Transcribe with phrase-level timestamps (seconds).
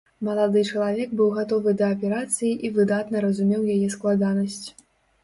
[0.27, 4.65] Малады чалавек быў гатовы да аперацыі і выдатна разумеў яе складанасць.